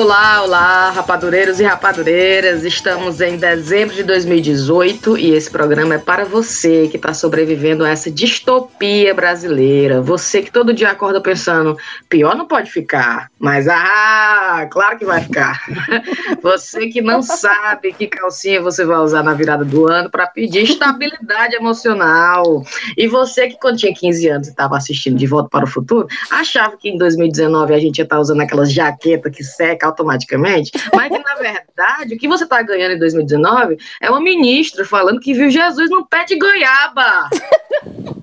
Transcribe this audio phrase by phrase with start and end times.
[0.00, 2.64] Olá, olá, rapadureiros e rapadureiras.
[2.64, 7.90] Estamos em dezembro de 2018 e esse programa é para você que está sobrevivendo a
[7.90, 10.00] essa distopia brasileira.
[10.00, 11.76] Você que todo dia acorda pensando,
[12.08, 15.60] pior não pode ficar, mas ah, claro que vai ficar.
[16.42, 20.62] Você que não sabe que calcinha você vai usar na virada do ano para pedir
[20.62, 22.62] estabilidade emocional.
[22.96, 26.06] E você que quando tinha 15 anos e estava assistindo De Volta para o Futuro,
[26.30, 30.72] achava que em 2019 a gente ia estar tá usando aquelas jaquetas que seca automaticamente,
[30.94, 35.20] mas que na verdade o que você está ganhando em 2019 é uma ministra falando
[35.20, 37.28] que viu Jesus no pé de goiaba.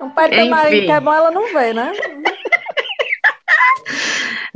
[0.00, 1.92] Um pé de tamarindo que é bom, ela não vê, né?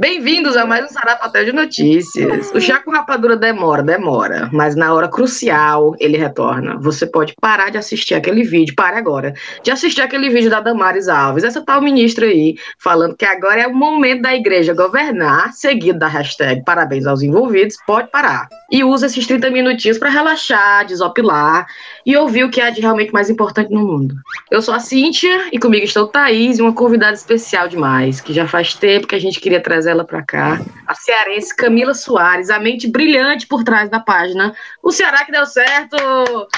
[0.00, 2.52] Bem-vindos a mais um Sarapatel de Notícias.
[2.54, 6.78] O chá com rapadura demora, demora, mas na hora crucial ele retorna.
[6.78, 11.08] Você pode parar de assistir aquele vídeo, pare agora, de assistir aquele vídeo da Damares
[11.08, 15.98] Alves, essa tal ministra aí, falando que agora é o momento da igreja governar, seguido
[15.98, 18.48] da hashtag parabéns aos envolvidos, pode parar.
[18.70, 21.66] E usa esses 30 minutinhos para relaxar, desopilar
[22.06, 24.14] e ouvir o que há de realmente mais importante no mundo.
[24.48, 28.32] Eu sou a Cíntia e comigo está o Thaís e uma convidada especial demais, que
[28.32, 32.50] já faz tempo que a gente queria trazer ela para cá, a cearense Camila Soares,
[32.50, 34.54] a mente brilhante por trás da página.
[34.82, 35.96] O Ceará que deu certo!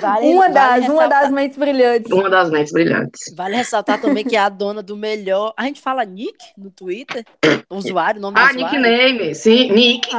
[0.00, 2.10] Vale, uma, das, uma das mentes brilhantes.
[2.12, 3.34] Uma das mentes brilhantes.
[3.34, 5.52] Vale ressaltar também que é a dona do melhor.
[5.56, 7.24] A gente fala Nick no Twitter?
[7.68, 8.78] O usuário, o nome ah, do usuário.
[8.78, 10.08] Ah, nickname, sim, Nick.
[10.14, 10.18] Ah.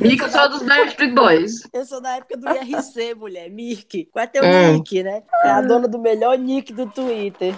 [0.00, 1.62] Nick, eu sou dos Backstreet Boys.
[1.72, 3.50] Eu sou da época do IRC, mulher.
[3.50, 4.08] Nick.
[4.12, 4.72] Qual é teu hum.
[4.74, 5.22] nick, né?
[5.44, 7.54] É a dona do melhor nick do Twitter.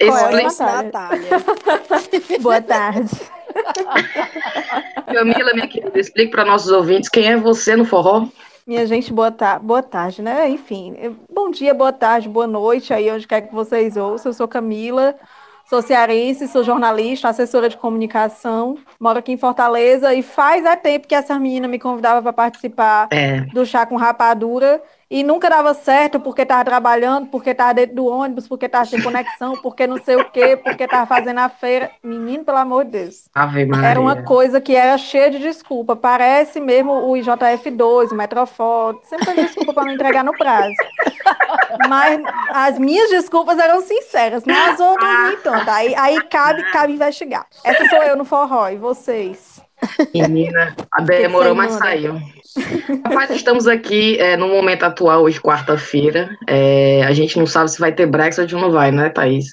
[0.00, 1.30] Explica, Natália.
[2.40, 3.10] Boa tarde.
[5.06, 8.26] Camila, minha querida, explique para nossos ouvintes quem é você no forró.
[8.66, 10.48] Minha gente, boa, ta boa tarde, né?
[10.48, 10.94] Enfim,
[11.30, 14.30] bom dia, boa tarde, boa noite aí, onde quer que vocês ouçam.
[14.30, 15.16] Eu sou Camila,
[15.68, 21.08] sou cearense, sou jornalista, assessora de comunicação, moro aqui em Fortaleza e faz é tempo
[21.08, 23.40] que essa menina me convidava para participar é.
[23.52, 24.80] do Chá com Rapadura
[25.12, 29.02] e nunca dava certo porque estava trabalhando, porque estava dentro do ônibus, porque estava sem
[29.02, 31.90] conexão, porque não sei o quê, porque estava fazendo a feira.
[32.02, 33.28] Menino, pelo amor de Deus.
[33.84, 35.94] Era uma coisa que era cheia de desculpa.
[35.94, 39.06] Parece mesmo o IJF2, o Metrofoto.
[39.06, 40.72] Sempre tem desculpa para não entregar no prazo.
[41.90, 45.70] Mas as minhas desculpas eram sinceras, mas as outras nem tanto.
[45.70, 47.46] Aí, aí cabe, cabe investigar.
[47.62, 49.60] Essa sou eu no forró, e vocês?
[50.14, 52.18] Menina, a demorou, mas saiu.
[53.04, 56.36] Rapaz, estamos aqui é, no momento atual, hoje, quarta-feira.
[56.46, 59.52] É, a gente não sabe se vai ter Brexit ou não vai, né, Thaís?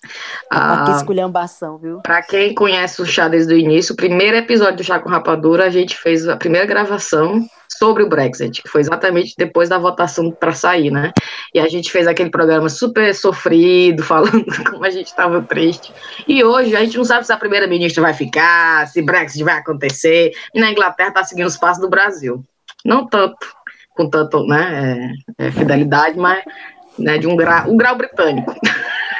[0.52, 2.02] Ah, que esculhambação, viu?
[2.02, 5.66] Pra quem conhece o chá desde o início, o primeiro episódio do Chá com Rapadura,
[5.66, 7.46] a gente fez a primeira gravação
[7.80, 11.14] sobre o Brexit, que foi exatamente depois da votação para sair, né?
[11.54, 15.94] E a gente fez aquele programa super sofrido, falando como a gente estava triste.
[16.28, 20.32] E hoje a gente não sabe se a primeira-ministra vai ficar, se Brexit vai acontecer.
[20.54, 22.44] E na Inglaterra está seguindo os passos do Brasil.
[22.86, 23.38] Não tanto,
[23.96, 26.44] com tanto né, é, é, fidelidade, mas
[26.98, 28.54] né, de um grau, um grau britânico.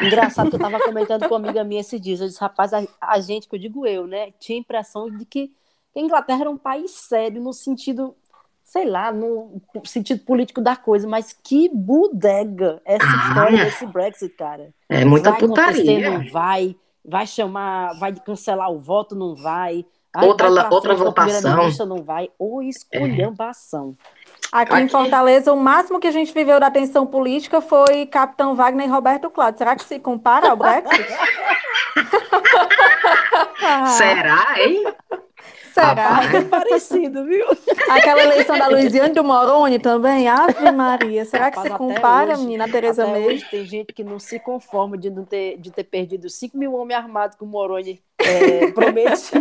[0.02, 2.16] Engraçado que eu estava comentando com uma amiga minha esse dia.
[2.16, 5.26] Eu disse, rapaz, a, a, gente, que eu digo eu, né, tinha a impressão de
[5.26, 5.52] que
[5.96, 8.16] a Inglaterra era um país sério no sentido,
[8.64, 14.34] sei lá, no sentido político da coisa, mas que bodega essa ah, história desse Brexit,
[14.36, 14.70] cara.
[14.88, 16.12] É muita vai putaria.
[16.12, 19.86] Não vai, vai chamar, vai cancelar o voto, não vai.
[20.14, 21.86] Ai, outra vai outra votação.
[21.86, 23.96] Não vai, ou esculhambação.
[24.04, 24.10] É.
[24.52, 28.56] Aqui, Aqui, em Fortaleza, o máximo que a gente viveu da tensão política foi Capitão
[28.56, 29.60] Wagner e Roberto Cláudio.
[29.60, 31.06] Será que se compara ao Brexit?
[33.96, 34.92] Será, hein?
[35.74, 36.20] Será?
[36.34, 37.46] É parecido, viu?
[37.90, 41.26] Aquela eleição da Luiziane do Moroni também, Ave Maria.
[41.26, 43.40] Será que se compara, hoje, menina, a Tereza May?
[43.50, 46.98] tem gente que não se conforma de, não ter, de ter perdido 5 mil homens
[46.98, 49.40] armados que o Moroni é, prometia.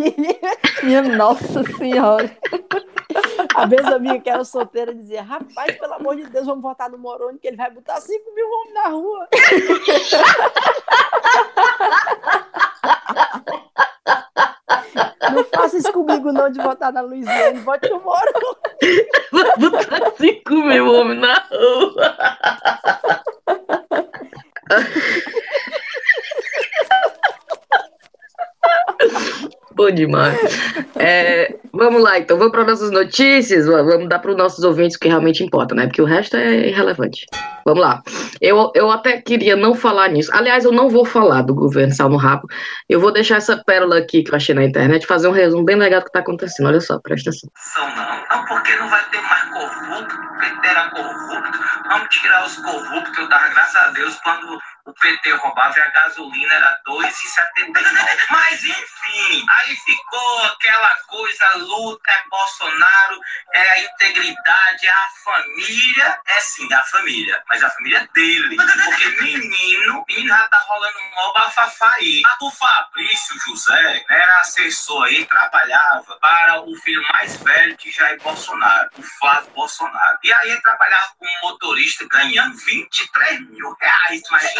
[0.82, 2.30] Minha Nossa Senhora.
[3.54, 6.98] A mesma minha que era solteira dizia: Rapaz, pelo amor de Deus, vamos votar no
[6.98, 9.28] Moroni, que ele vai botar 5 mil homens na rua.
[15.32, 17.60] Não faça isso comigo, não, de votar na Luiziane.
[17.60, 18.56] Vote no Moroni.
[19.32, 22.16] Vou botar 5 mil homens na rua.
[29.78, 30.36] Bom demais.
[30.96, 33.64] É, vamos lá, então, vamos para nossas notícias.
[33.64, 35.86] Vamos dar para os nossos ouvintes o que realmente importa, né?
[35.86, 37.26] Porque o resto é irrelevante.
[37.64, 38.02] Vamos lá.
[38.40, 40.34] Eu, eu até queria não falar nisso.
[40.34, 42.48] Aliás, eu não vou falar do governo Salmo Rapo.
[42.88, 45.76] Eu vou deixar essa pérola aqui que eu achei na internet, fazer um resumo bem
[45.76, 46.66] legal do que está acontecendo.
[46.66, 47.48] Olha só, presta atenção.
[47.76, 51.58] Não, não, porque não vai ter mais corrupto, porque era corrupto.
[51.88, 53.16] Vamos tirar os corruptos.
[53.16, 58.26] Eu dava graças a Deus quando o PT roubava e a gasolina era 2,79.
[58.30, 63.20] Mas enfim, aí ficou aquela coisa, luta, é Bolsonaro,
[63.52, 66.20] é a integridade, é a família.
[66.26, 68.56] É sim, a família, mas a família dele.
[68.56, 72.22] Porque menino, menino já tá rolando um mó bafafá aí.
[72.24, 78.20] A do Fabrício José era assessor aí, trabalhava para o filho mais velho de Jair
[78.22, 80.18] Bolsonaro, o Flávio Bolsonaro.
[80.24, 84.54] E aí ele trabalhava como motorista ganhando 23 mil reais, mas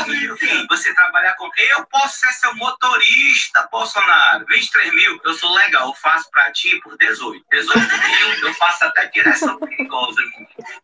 [0.68, 1.48] você trabalhar com.
[1.56, 4.44] Eu posso ser seu motorista, Bolsonaro.
[4.48, 7.44] 23 mil, eu sou legal, eu faço pra ti por 18.
[7.50, 10.20] 18 mil, eu faço até direção perigosa.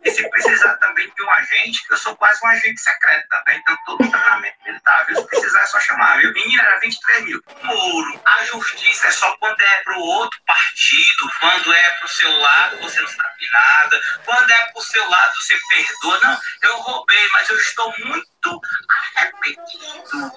[0.05, 3.77] E se precisar também de um agente, eu sou quase um agente secreto também, então
[3.87, 5.17] todo treinamento militar, viu?
[5.17, 6.33] Se precisar é só chamar, viu?
[6.33, 7.43] Menina, era 23 mil.
[7.63, 12.79] Moro, a justiça é só quando é pro outro partido, quando é pro seu lado,
[12.79, 16.21] você não sabe nada, quando é pro seu lado, você perdoa.
[16.23, 18.34] Não, eu roubei, mas eu estou muito
[19.17, 20.19] arrependido.
[20.21, 20.31] Não,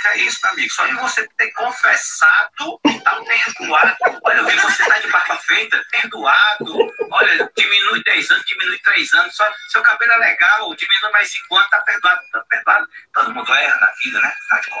[0.00, 0.72] que é isso, amigo.
[0.72, 3.96] Só de você ter confessado e tá perdoado.
[4.24, 6.90] Olha, eu vi você tá de barba feita, perdoado.
[7.10, 9.36] Olha, diminui 10 anos, diminui 3 anos.
[9.36, 12.86] Só, seu cabelo é legal, diminui mais 5 anos, tá perdoado, tá perdoado.
[13.14, 14.32] Todo mundo erra na vida, né?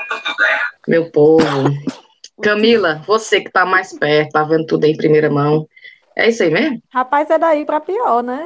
[0.08, 0.66] Todo mundo erra.
[0.88, 1.44] Meu povo.
[2.42, 5.68] Camila, você que tá mais perto, tá vendo tudo em primeira mão.
[6.16, 6.82] É isso aí mesmo?
[6.92, 8.42] Rapaz, é daí para pior, né?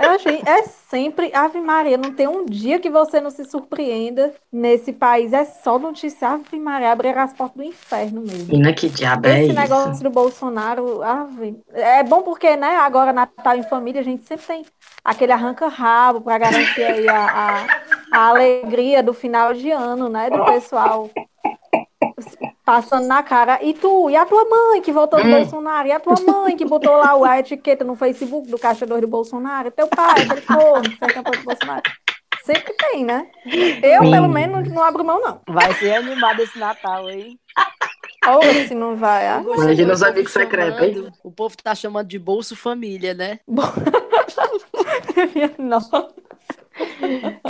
[0.00, 4.34] Eu achei, é sempre Ave Maria, não tem um dia que você não se surpreenda
[4.52, 5.32] nesse país.
[5.32, 6.28] É só notícia.
[6.28, 8.46] Ave Maria, abrir as portas do inferno mesmo.
[8.46, 13.56] Menina, que diabo é Esse negócio do Bolsonaro, ave, é bom porque, né, agora Natal
[13.56, 14.66] em família, a gente sempre tem
[15.04, 17.66] aquele arranca-rabo para garantir aí a, a,
[18.12, 21.10] a alegria do final de ano, né, do pessoal
[22.64, 23.58] passando na cara.
[23.62, 25.38] E tu, e a tua mãe que votou no hum.
[25.38, 25.88] Bolsonaro?
[25.88, 29.70] E a tua mãe que botou lá a etiqueta no Facebook do caixador do Bolsonaro?
[29.70, 31.82] Teu pai, aquele corno que fez campanha do Bolsonaro.
[32.42, 33.26] Sempre tem, né?
[33.82, 34.10] Eu, Sim.
[34.10, 35.40] pelo menos, não abro mão, não.
[35.48, 37.38] Vai ser animado esse Natal, hein?
[38.26, 39.42] Ou se não vai, ah.
[39.42, 41.10] Imagina os amigos secretos, hein?
[41.22, 43.40] O povo tá chamando de Bolso Família, né?
[45.58, 46.08] Nossa.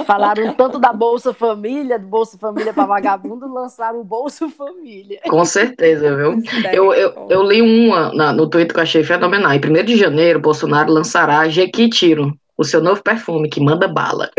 [0.07, 5.21] Falaram tanto da Bolsa Família, do Bolsa Família para vagabundo, lançaram o Bolsa Família.
[5.29, 6.43] Com certeza, viu?
[6.73, 9.53] Eu, eu, eu li uma na, no Twitter que eu achei fenomenal.
[9.53, 14.31] Em 1 de janeiro, Bolsonaro lançará Jequitiro, o seu novo perfume que manda bala.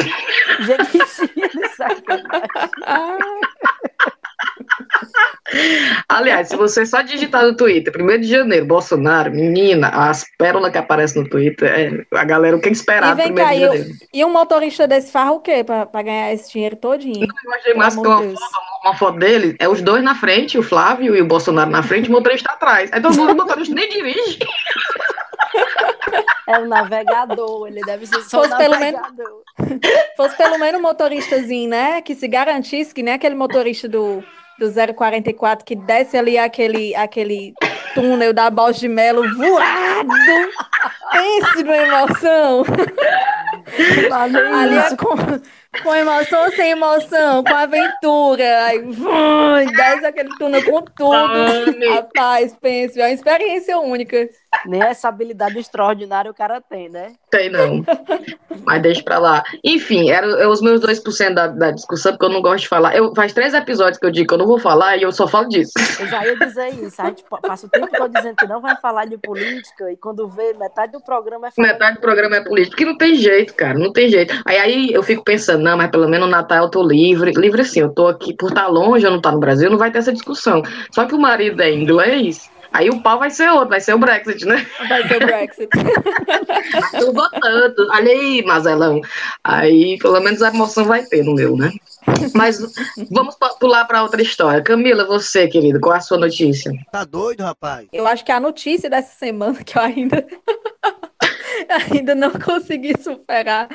[0.59, 2.45] Jequitiro, sacanagem.
[6.09, 10.77] Aliás, se você só digitar no Twitter, 1 de janeiro, Bolsonaro, menina, as pérolas que
[10.77, 13.89] aparecem no Twitter, é, a galera, o que esperar e vem cá, de janeiro?
[14.11, 17.27] E, e um motorista desse farra o quê, pra, pra ganhar esse dinheiro todinho?
[17.45, 18.35] Eu achei massa que uma foto,
[18.83, 22.09] uma foto dele, é os dois na frente, o Flávio e o Bolsonaro na frente,
[22.09, 22.89] o motorista atrás.
[22.91, 24.39] Aí todo mundo, o motorista nem dirige.
[26.47, 29.01] É o navegador, ele deve ser só fosse navegador.
[29.57, 32.01] Pelo menos, fosse pelo menos um motoristazinho, né?
[32.01, 34.23] Que se garantisse que nem aquele motorista do
[34.59, 37.53] do 044 que desce ali aquele, aquele
[37.93, 40.09] túnel da Balde de Melo voado.
[41.11, 42.63] Pense na emoção.
[44.53, 45.15] ali é com,
[45.83, 48.65] com emoção ou sem emoção, com aventura.
[48.65, 51.89] Aí, vum, desce aquele túnel com tudo.
[51.93, 54.29] Rapaz, pense, é uma experiência única.
[54.65, 57.13] Nem essa habilidade extraordinária o cara tem, né?
[57.29, 57.83] Tem não.
[58.65, 59.43] Mas deixa pra lá.
[59.63, 62.95] Enfim, eram os meus 2% da, da discussão, porque eu não gosto de falar.
[62.95, 65.27] Eu, faz três episódios que eu digo que eu não vou falar e eu só
[65.27, 65.73] falo disso.
[65.99, 67.01] Eu já ia dizer isso.
[67.01, 70.27] A gente passa o tempo todo dizendo que não vai falar de política e quando
[70.27, 71.61] vê, metade do programa é.
[71.61, 72.71] Metade do programa é política.
[72.71, 73.77] Porque não tem jeito, cara.
[73.77, 74.33] Não tem jeito.
[74.45, 77.31] Aí, aí eu fico pensando, não, mas pelo menos no Natal eu tô livre.
[77.31, 79.89] Livre assim, eu tô aqui por estar longe, eu não estar no Brasil, não vai
[79.89, 80.61] ter essa discussão.
[80.91, 82.51] Só que o marido é inglês.
[82.71, 84.63] Aí o pau vai ser outro, vai ser o Brexit, né?
[84.87, 85.69] Vai ser o Brexit.
[86.99, 87.87] Tô votando.
[87.89, 89.01] Olha aí, Mazelão.
[89.43, 91.71] Aí pelo menos a emoção vai ter no meu, né?
[92.35, 92.59] Mas
[93.09, 94.61] vamos pular para outra história.
[94.61, 96.71] Camila, você, querido, qual é a sua notícia?
[96.91, 97.87] Tá doido, rapaz?
[97.91, 100.23] Eu acho que a notícia dessa semana que eu ainda
[101.91, 103.69] ainda não consegui superar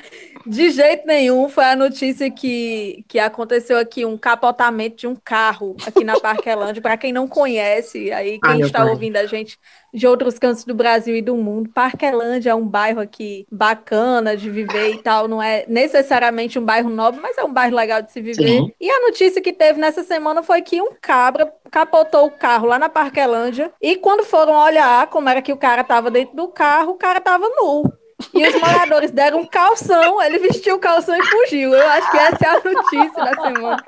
[0.46, 5.76] De jeito nenhum, foi a notícia que, que aconteceu aqui, um capotamento de um carro
[5.86, 6.80] aqui na Parquelândia.
[6.80, 9.58] Para quem não conhece, aí quem está ouvindo a gente
[9.92, 14.48] de outros cantos do Brasil e do mundo, Parquelândia é um bairro aqui bacana de
[14.48, 18.12] viver e tal, não é necessariamente um bairro nobre, mas é um bairro legal de
[18.12, 18.48] se viver.
[18.48, 18.72] Sim.
[18.80, 22.78] E a notícia que teve nessa semana foi que um cabra capotou o carro lá
[22.78, 26.92] na Parquelândia e quando foram olhar como era que o cara estava dentro do carro,
[26.92, 27.99] o cara estava nu.
[28.34, 31.74] E os moradores deram um calção, ele vestiu o calção e fugiu.
[31.74, 33.84] Eu acho que essa é a notícia da semana.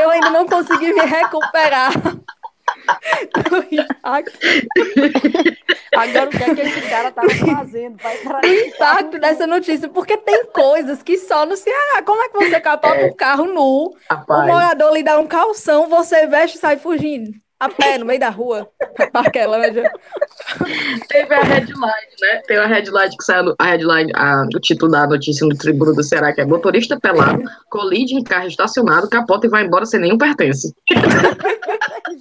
[0.00, 1.92] Eu ainda não consegui me recuperar.
[5.96, 7.98] Agora o que é que esse cara tava fazendo?
[8.42, 12.02] o impacto dessa notícia, porque tem coisas que só no Ceará.
[12.02, 13.06] Como é que você capota é.
[13.06, 14.44] um carro nu, Rapaz.
[14.44, 17.43] o morador lhe dá um calção, você veste e sai fugindo?
[17.64, 18.68] A pé, no meio da rua,
[19.12, 19.90] Parquelândia.
[21.08, 22.42] Teve a headline, né?
[22.46, 26.02] Tem a headline que saiu, a headline, a, o título da notícia no Tribuno do
[26.02, 30.18] Ceará, que é motorista pelado, colide em carro estacionado, capota e vai embora sem nenhum
[30.18, 30.74] pertence.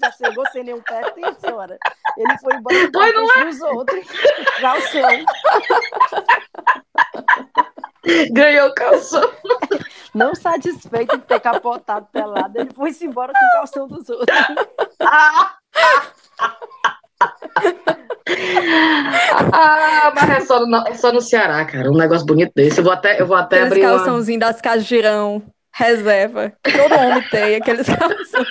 [0.02, 1.78] Já chegou sem nenhum pertence, senhora.
[2.18, 3.46] Ele foi embora com é?
[3.46, 4.06] dos outros.
[4.60, 5.10] Calção.
[8.32, 9.32] Ganhou calção.
[10.14, 14.38] Não satisfeito de ter capotado pelado, ele foi-se embora com o calção dos outros.
[19.54, 21.90] ah, mas é só, no, é só no Ceará, cara.
[21.90, 22.80] Um negócio bonito desse.
[22.80, 23.86] Eu vou até, eu vou até aqueles abrir.
[23.86, 24.52] Aqueles calçãozinhos uma...
[24.52, 25.42] das casas girão,
[25.72, 26.54] reserva.
[26.62, 28.48] Todo homem tem aqueles calções.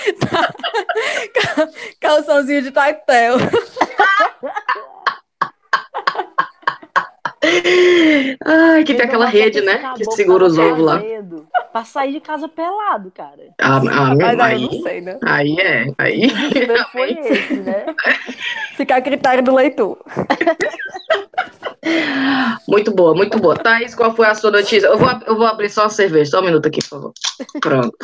[2.00, 3.36] Calçãozinho de tactel.
[8.44, 9.92] Ai, que tem aquela rede, né?
[9.96, 11.02] Que segura os ovos lá.
[11.72, 13.54] Pra sair de casa pelado, cara.
[13.60, 15.18] Ah, ah Mas aí, aí, não sei, né?
[15.24, 15.86] Aí é.
[15.98, 16.28] Aí.
[16.92, 17.86] Foi esse, né?
[18.76, 19.98] Ficar a critério do leitor.
[22.68, 23.56] Muito boa, muito boa.
[23.56, 24.86] Thaís, qual foi a sua notícia?
[24.86, 27.12] Eu vou, eu vou abrir só a cerveja, só um minuto aqui, por favor.
[27.60, 27.96] Pronto.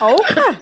[0.00, 0.58] Opa!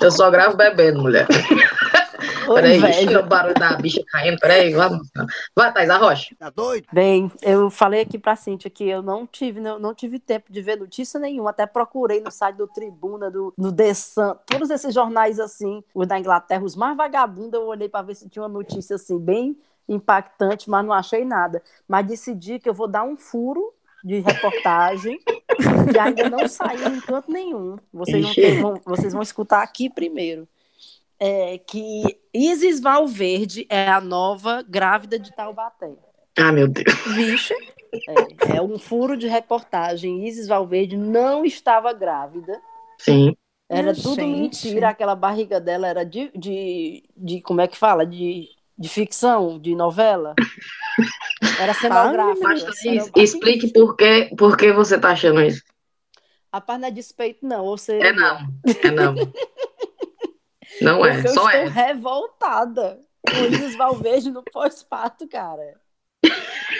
[0.00, 1.26] Eu só gravo bebendo, mulher.
[2.46, 4.38] Peraí, deixa o barulho da bicha caindo.
[4.38, 5.08] Peraí, vamos.
[5.54, 6.34] Vai, Thais, a rocha.
[6.38, 6.86] Tá doido?
[6.92, 10.60] Bem, eu falei aqui pra Cintia que eu não tive, não, não tive tempo de
[10.60, 11.50] ver notícia nenhuma.
[11.50, 16.06] Até procurei no site do Tribuna, do, do The Sun, todos esses jornais assim, os
[16.06, 19.56] da Inglaterra, os mais vagabundos, eu olhei pra ver se tinha uma notícia assim, bem
[19.88, 21.62] impactante, mas não achei nada.
[21.86, 23.72] Mas decidi que eu vou dar um furo
[24.04, 25.18] de reportagem
[25.92, 27.76] que ainda não saiu em canto nenhum.
[27.92, 30.48] Vocês, vão, vocês vão escutar aqui primeiro
[31.24, 32.02] é, que
[32.34, 35.92] Isis Valverde é a nova grávida de Taubaté.
[36.36, 36.92] Ah, meu Deus.
[37.14, 37.54] Vixe.
[37.94, 40.26] É, é um furo de reportagem.
[40.26, 42.60] Isis Valverde não estava grávida.
[42.98, 43.36] Sim.
[43.68, 44.66] Era tudo gente.
[44.66, 44.88] mentira.
[44.88, 48.04] Aquela barriga dela era de, de, de como é que fala?
[48.04, 50.34] De, de ficção, de novela.
[51.60, 52.48] Era cenográfica.
[52.48, 52.64] Mas,
[53.14, 55.62] explique por que, por que você está achando isso.
[56.50, 57.64] A não é despeito, não.
[57.64, 58.38] Ou seja, é não.
[58.82, 59.14] É não.
[60.82, 61.64] Não é, só é.
[61.64, 65.80] Eu estou revoltada com o Isis Valverde no pós-parto, cara.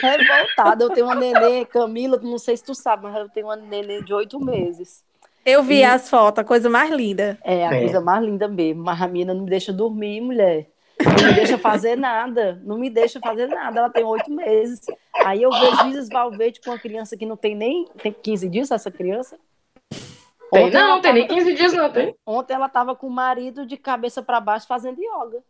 [0.01, 0.83] Revoltada.
[0.83, 4.01] Eu tenho uma nenê, Camila, não sei se tu sabe, mas eu tenho uma nenê
[4.01, 5.03] de oito meses.
[5.45, 5.83] Eu vi e...
[5.83, 7.37] as fotos, a coisa mais linda.
[7.43, 7.79] É, a é.
[7.81, 8.83] coisa mais linda mesmo.
[8.83, 10.69] Mas a mina não me deixa dormir, mulher.
[11.03, 12.61] Não me deixa fazer nada.
[12.63, 13.79] Não me deixa fazer nada.
[13.79, 14.81] Ela tem oito meses.
[15.25, 17.85] Aí eu vejo Isis Valverde com uma criança que não tem nem.
[18.01, 19.37] Tem 15 dias essa criança?
[20.53, 22.15] Tem, não, não tem nem 15 dias, não, tem.
[22.25, 25.43] Ontem ela tava com o marido de cabeça para baixo fazendo yoga.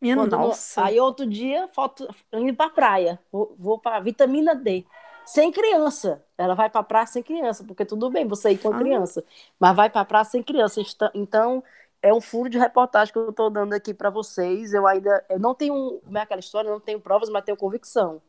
[0.00, 0.84] Minha Quando nossa.
[0.84, 3.18] Aí outro dia, foto, indo pra praia.
[3.32, 4.84] Vou, vou pra vitamina D.
[5.24, 6.22] Sem criança.
[6.36, 8.78] Ela vai pra praia sem criança, porque tudo bem você ir com a ah.
[8.78, 9.24] criança.
[9.58, 10.82] Mas vai pra praia sem criança.
[11.14, 11.64] Então,
[12.02, 14.74] é um furo de reportagem que eu tô dando aqui para vocês.
[14.74, 15.24] Eu ainda.
[15.30, 16.00] Eu não tenho.
[16.04, 16.68] Como é aquela história?
[16.68, 18.20] Eu não tenho provas, mas tenho convicção.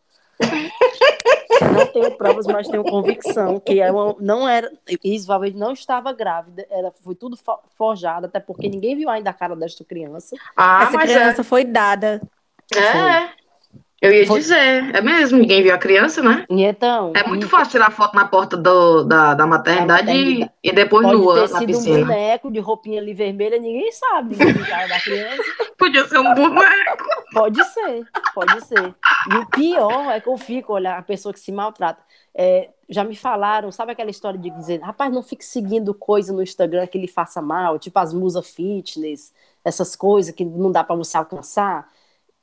[1.73, 4.71] Não tenho provas, mas tenho convicção que é uma, não era.
[5.03, 7.37] Isvalverde não estava grávida, era, foi tudo
[7.77, 10.35] forjado, até porque ninguém viu ainda a cara desta criança.
[10.55, 11.43] Ah, Essa criança é...
[11.43, 12.21] foi dada.
[12.73, 12.91] É.
[12.91, 13.44] Foi.
[14.05, 14.39] Eu ia Foi.
[14.39, 16.45] dizer, é mesmo, ninguém viu a criança, né?
[16.49, 17.11] E então.
[17.15, 20.51] É muito fácil tirar foto na porta do, da, da maternidade, maternidade.
[20.63, 21.97] E, e, depois Pode nua ter na sido piscina.
[21.97, 25.43] um boneco de roupinha ali vermelha, ninguém sabe cara da criança.
[25.77, 27.05] Podia ser um boneco.
[27.33, 28.95] Pode ser, pode ser.
[29.31, 32.03] E o pior é que eu fico, olha, a pessoa que se maltrata.
[32.37, 36.43] É, já me falaram, sabe aquela história de dizer, rapaz, não fique seguindo coisa no
[36.43, 39.33] Instagram que lhe faça mal, tipo as musas fitness,
[39.63, 41.89] essas coisas que não dá para você alcançar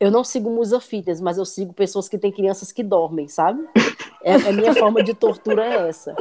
[0.03, 3.65] eu não sigo musa fitness, mas eu sigo pessoas que têm crianças que dormem, sabe?
[4.21, 6.17] É, a minha forma de tortura é essa.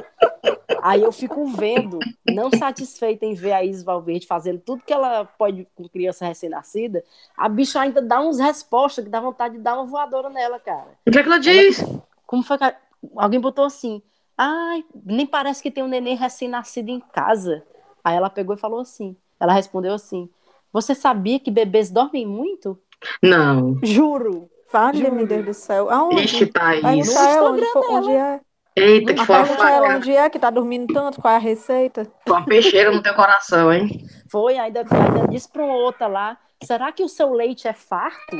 [0.83, 1.97] Aí eu fico vendo,
[2.27, 7.03] não satisfeita em ver a Isis Valverde fazendo tudo que ela pode com criança recém-nascida,
[7.35, 10.89] a bicha ainda dá uns respostas que dá vontade de dar uma voadora nela, cara.
[11.07, 11.81] O que é que ela diz?
[11.81, 12.75] Ela, como foi que.
[13.15, 13.99] Alguém botou assim.
[14.37, 17.63] Ai, nem parece que tem um neném recém-nascido em casa.
[18.03, 19.17] Aí ela pegou e falou assim.
[19.39, 20.29] Ela respondeu assim:
[20.71, 22.79] Você sabia que bebês dormem muito?
[23.21, 23.79] Não.
[23.83, 24.49] Juro.
[24.69, 25.15] Fale, Juro.
[25.15, 25.89] meu Deus do céu.
[25.89, 26.23] Aonde?
[26.23, 26.81] Ixi, Thaís.
[26.81, 28.39] Pergunta a ela onde, for- onde é.
[28.73, 29.95] Eita, que foi uma faca.
[29.97, 32.07] onde é que tá dormindo tanto, qual é a receita?
[32.25, 33.89] Uma peixeira no teu coração, hein?
[34.31, 38.37] Foi, ainda, ainda disse para outra lá: será que o seu leite é farto?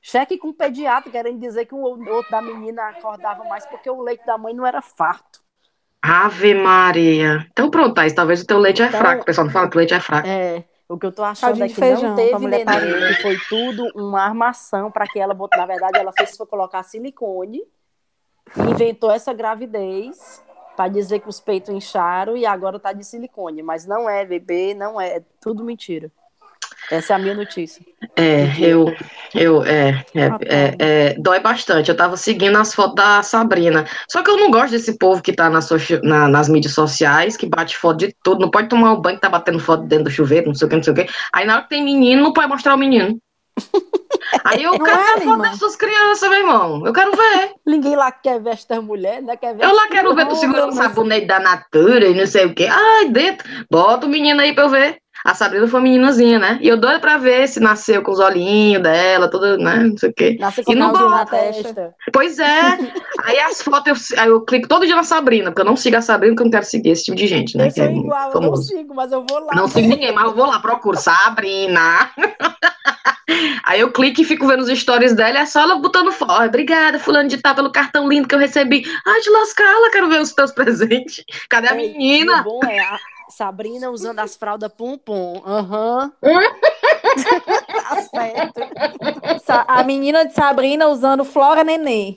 [0.00, 4.00] Cheque com o pediatra, querendo dizer que o outro da menina acordava mais porque o
[4.00, 5.40] leite da mãe não era farto.
[6.00, 7.46] Ave Maria.
[7.50, 9.22] Então pronto, Thaís, talvez o teu leite é Então- fraco.
[9.22, 10.26] O pessoal não fala que o leite é fraco.
[10.28, 13.16] É, o que eu tô achando é que feijão não teve neném, parir.
[13.16, 15.58] que foi tudo uma armação para que ela botou.
[15.58, 17.62] Na verdade, ela fez foi colocar silicone
[18.70, 20.42] inventou essa gravidez
[20.76, 23.62] para dizer que os peitos incharam e agora tá de silicone.
[23.62, 26.12] Mas não é bebê, não é, é tudo mentira.
[26.90, 27.82] Essa é a minha notícia.
[28.16, 28.94] É, eu,
[29.34, 31.90] eu, é, é, Ah, é, é, dói bastante.
[31.90, 33.84] Eu tava seguindo as fotos da Sabrina.
[34.08, 37.36] Só que eu não gosto desse povo que tá nas, soci- na- nas mídias sociais,
[37.36, 38.40] que bate foto de tudo.
[38.40, 40.70] Não pode tomar o banho que tá batendo foto dentro do chuveiro, não sei o
[40.70, 41.06] que, não sei o que.
[41.32, 43.18] Aí na hora que tem menino, não pode mostrar o menino.
[44.44, 46.86] Aí eu Não quero é, ver foto dessas crianças, meu irmão.
[46.86, 47.52] Eu quero ver.
[47.64, 49.36] Ninguém lá quer ver esta mulher, né?
[49.36, 52.46] Quer ver Eu lá quero ver tu segurando o sabonete da Natura e não sei
[52.46, 52.66] o que.
[52.66, 53.46] Ai, dentro.
[53.70, 54.98] Bota o menino aí pra eu ver.
[55.26, 56.58] A Sabrina foi uma meninazinha, né?
[56.62, 59.78] E eu doido pra ver se nasceu com os olhinhos dela, tudo, né?
[59.78, 60.36] Não sei o quê.
[60.38, 61.18] Nasce E com não calzinho bota.
[61.18, 61.94] na testa.
[62.12, 62.78] Pois é.
[63.24, 65.96] Aí as fotos, eu, aí eu clico todo dia na Sabrina, porque eu não sigo
[65.96, 67.64] a Sabrina, porque eu não quero seguir esse tipo de gente, né?
[67.64, 69.52] Eu que sou é igual, eu não sigo, mas eu vou lá.
[69.56, 72.08] Não sigo ninguém, mas eu vou lá, procuro Sabrina.
[73.64, 76.44] Aí eu clico e fico vendo os stories dela e é só ela botando foto.
[76.44, 78.84] Obrigada, fulano de tal, pelo cartão lindo que eu recebi.
[79.04, 81.24] Ai, de lascar, ela quero ver os teus presentes.
[81.48, 82.42] Cadê a E menina?
[82.42, 82.96] o bom é a
[83.36, 85.42] Sabrina usando as fraldas pum-pum.
[85.44, 86.10] Aham.
[86.22, 88.60] tá certo.
[89.68, 92.16] A menina de Sabrina usando Flora Nenê.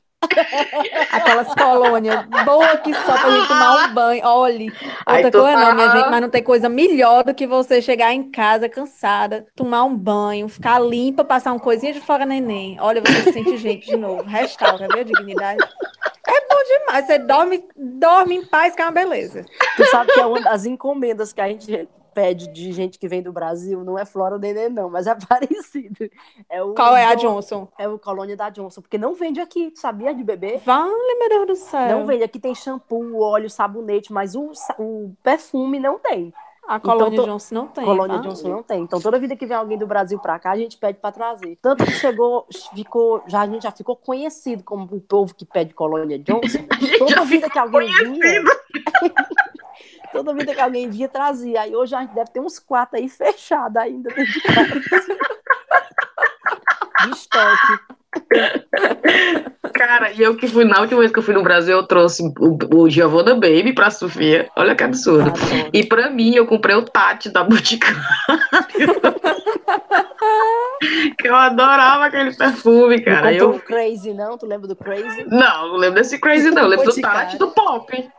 [1.11, 4.25] Aquelas colônias boa que só pra gente tomar um banho.
[4.25, 4.71] Olhe,
[5.05, 8.31] outra coisa não, minha gente, mas não tem coisa melhor do que você chegar em
[8.31, 12.77] casa cansada, tomar um banho, ficar limpa, passar uma coisinha de Flora Neném.
[12.79, 14.23] Olha, você se sente gente de novo.
[14.23, 15.67] Restaura, viu, a dignidade.
[16.29, 17.05] É bom demais.
[17.05, 19.45] Você dorme, dorme em paz, que é uma beleza.
[19.75, 23.21] Tu sabe que é uma das encomendas que a gente pede de gente que vem
[23.21, 26.09] do Brasil, não é Flora Nenê, não, mas é parecido.
[26.49, 27.67] É o Qual é a John- Johnson?
[27.77, 30.59] É o Colônia da Johnson, porque não vende aqui, tu sabia de bebê?
[30.65, 31.87] Vale, meu Deus do céu.
[31.99, 36.33] Não vende, aqui tem shampoo, óleo, sabonete, mas o, o perfume não tem.
[36.69, 37.83] A colônia to- Johnson não tem.
[37.83, 38.29] Colônia vale.
[38.29, 38.81] Johnson não tem.
[38.83, 41.57] Então toda vida que vem alguém do Brasil pra cá, a gente pede pra trazer.
[41.61, 42.45] Tanto que chegou,
[42.75, 46.59] ficou, já a gente já ficou conhecido como o povo que pede Colônia Johnson.
[46.99, 48.43] Toda vida que alguém vinha,
[50.13, 51.61] toda vida que alguém vinha trazia.
[51.61, 54.69] Aí hoje a gente deve ter uns quatro aí fechados ainda dentro de casa.
[57.01, 57.88] De estoque.
[59.73, 62.23] Cara, e eu que fui, na última vez que eu fui no Brasil, eu trouxe
[62.39, 64.49] o, o Giovanna Baby pra Sofia.
[64.55, 65.29] Olha que absurdo.
[65.29, 65.69] Adoro.
[65.71, 67.99] E pra mim, eu comprei o Tati da Boticário.
[71.17, 73.33] que eu adorava aquele perfume, cara.
[73.33, 73.51] Eu...
[73.51, 74.37] o Crazy, não?
[74.37, 75.25] Tu lembra do Crazy?
[75.27, 76.63] Não, não lembro desse Crazy, não.
[76.63, 77.01] Eu lembro do.
[77.01, 78.09] Tati do Pop.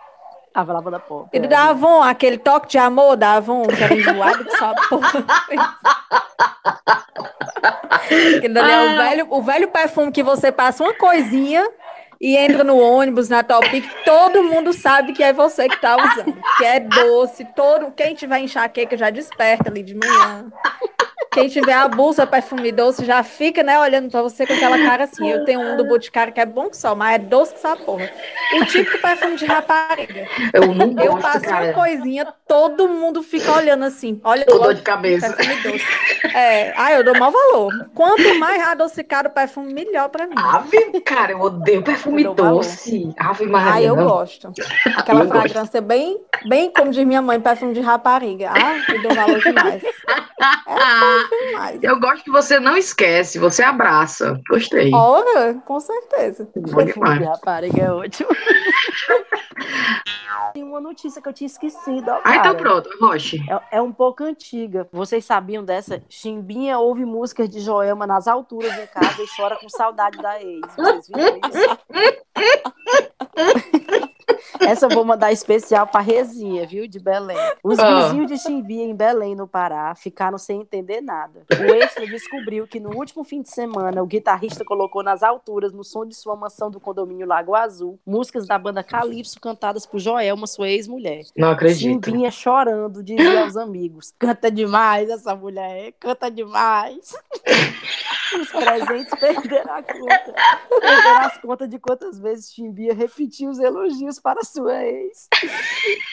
[0.52, 1.28] Tava lavando a pó.
[1.32, 4.74] E do da Avon, aquele toque de amor da Avon, que era enjoado que só
[4.88, 5.24] porra.
[8.36, 11.64] Aquele dali é o velho, o velho perfume que você passa uma coisinha
[12.20, 16.36] e entra no ônibus, na Topic, todo mundo sabe que é você que tá usando.
[16.58, 20.52] Que é doce, todo, quem tiver enxaqueca já desperta ali de manhã.
[21.32, 25.04] Quem tiver a bolsa perfume doce já fica, né, olhando pra você com aquela cara
[25.04, 25.30] assim.
[25.30, 27.76] Eu tenho um do Boticário que é bom que só, mas é doce que só
[27.76, 28.10] porra.
[28.60, 30.26] O típico perfume de rapariga.
[30.52, 31.66] Eu não Eu gosto, passo cara.
[31.66, 34.20] uma coisinha, todo mundo fica olhando assim.
[34.24, 35.32] Olha, Tô dor de cabeça.
[35.32, 35.84] perfume doce.
[36.34, 37.72] É, ah, eu dou mau valor.
[37.94, 40.34] Quanto mais adocicado o perfume, melhor pra mim.
[40.36, 43.14] Ave, cara, eu odeio perfume Eu doce.
[43.16, 43.72] Ave Maria.
[43.74, 44.04] Ah, eu não.
[44.04, 44.52] gosto.
[44.96, 45.38] Aquela Eu gosto.
[45.42, 48.50] fragrância bem, bem, como diz minha mãe, perfume de rapariga.
[48.52, 49.80] Ah, eu dou valor demais.
[49.80, 51.19] Demais.
[51.82, 54.40] Eu gosto que você não esquece, você abraça.
[54.48, 54.92] Gostei.
[54.94, 56.48] Ora, com certeza.
[56.56, 57.24] Bom demais.
[57.26, 58.28] rapariga é ótimo.
[60.54, 62.08] Tem uma notícia que eu tinha esquecido.
[62.10, 63.38] ó, Ah, então pronto, Roche.
[63.70, 64.88] É, é um pouco antiga.
[64.92, 66.02] Vocês sabiam dessa?
[66.08, 70.60] Chimbinha ouve músicas de Joelma nas alturas em casa e chora com saudade da ex.
[70.76, 71.78] Vocês viram isso?
[74.60, 76.86] Essa eu vou mandar especial pra Rezinha, viu?
[76.86, 77.36] De Belém.
[77.62, 78.02] Os Ah.
[78.04, 81.44] vizinhos de Chimbinha, em Belém, no Pará, ficaram sem entender nada.
[81.50, 85.82] O extra descobriu que no último fim de semana, o guitarrista colocou nas alturas, no
[85.84, 90.46] som de sua mansão do condomínio Lago Azul, músicas da banda Calypso cantadas por Joelma,
[90.46, 91.22] sua ex-mulher.
[91.36, 92.06] Não acredito.
[92.06, 97.14] Chimbinha chorando, dizia aos amigos: canta demais essa mulher, canta demais.
[98.40, 100.34] Os presentes perderam a conta.
[100.68, 105.28] Perderam as contas de quantas vezes Chimbia repetiu os elogios para sua ex.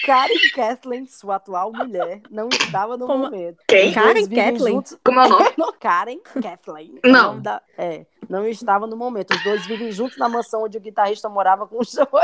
[0.06, 3.58] Karen Kathleen, sua atual mulher, não estava no Como- momento.
[3.68, 3.94] Quem?
[3.94, 4.76] Karen Kathleen?
[4.76, 5.54] juntos- Como é o nome?
[5.80, 7.00] Karen Kathleen.
[7.04, 7.40] Não.
[7.42, 9.32] Da- É, não estava no momento.
[9.34, 12.08] Os dois vivem juntos na mansão onde o guitarrista morava com o Joel.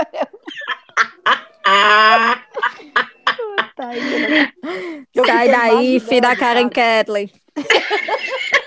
[3.75, 4.53] Tá né?
[5.25, 6.69] Sai daí, filho da Karen.
[6.69, 7.31] Kathleen.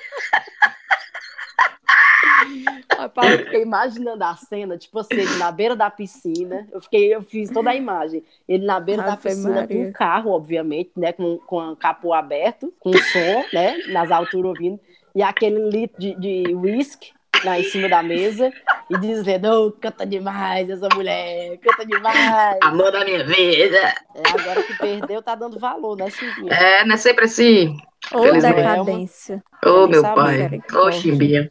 [2.97, 6.67] Rapaz, eu fiquei imaginando a cena, tipo assim, ele na beira da piscina.
[6.73, 8.23] Eu fiquei, eu fiz toda a imagem.
[8.49, 9.89] Ele na beira da piscina com Maria.
[9.89, 11.13] um carro, obviamente, né?
[11.13, 13.79] Com, com o capô aberto, com o som, né?
[13.89, 14.81] Nas alturas ouvindo.
[15.15, 17.13] E aquele litro de, de whisky
[17.45, 18.53] lá em cima da mesa.
[18.89, 22.59] E dizendo, oh, canta demais essa mulher, canta demais.
[22.63, 23.95] amor da minha vida.
[24.15, 26.07] É, agora que perdeu, tá dando valor, né?
[26.51, 27.77] É, não é sempre assim.
[28.09, 28.55] Felizmente.
[28.55, 29.43] decadência.
[29.53, 30.25] Ô, Ele meu sabe, pai.
[30.35, 31.01] Ô, misericórdia.
[31.01, 31.51] Chimbinha.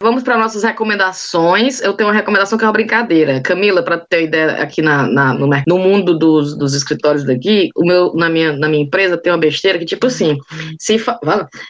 [0.00, 1.80] Vamos para nossas recomendações.
[1.80, 3.40] Eu tenho uma recomendação que é uma brincadeira.
[3.40, 7.84] Camila, para ter ideia, aqui na, na- no, no mundo dos, dos escritórios daqui, o
[7.84, 10.38] meu, na, minha, na minha empresa tem uma besteira que, tipo assim,
[10.78, 11.18] se, fa-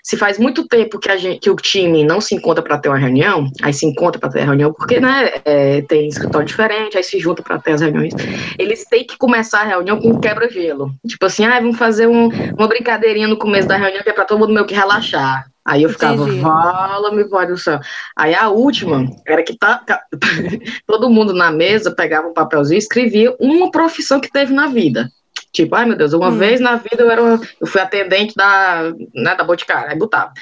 [0.02, 2.88] se faz muito tempo que, a gente, que o time não se encontra para ter
[2.88, 6.96] uma reunião, aí se encontra para ter a reunião, porque né, é, tem escritório diferente,
[6.96, 8.12] aí se junta para ter as reuniões,
[8.58, 10.92] eles têm que começar a reunião com quebra-gelo.
[11.06, 14.24] Tipo assim, ah, vamos fazer um- uma brincadeirinha no começo da reunião que é para
[14.24, 15.46] todo mundo meio que relaxar.
[15.68, 17.78] Aí eu ficava, fala-me, pai do céu.
[18.16, 20.02] Aí a última era que tá, tá-
[20.86, 25.10] todo mundo na mesa pegava um papelzinho e escrevia uma profissão que teve na vida.
[25.52, 26.38] Tipo, ai meu Deus, uma Hum.
[26.38, 27.20] vez na vida eu, era,
[27.60, 30.32] eu fui atendente da, né, da Boticária, aí botava.